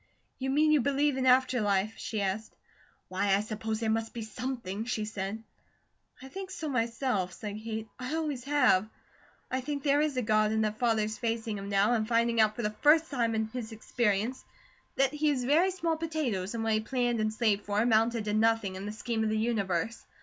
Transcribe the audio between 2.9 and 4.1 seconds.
"Why, I suppose there